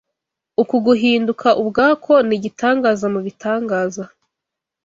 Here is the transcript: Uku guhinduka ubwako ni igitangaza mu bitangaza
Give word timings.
Uku 0.61 0.75
guhinduka 0.85 1.47
ubwako 1.61 2.13
ni 2.27 2.33
igitangaza 2.37 3.05
mu 3.13 3.19
bitangaza 3.25 4.03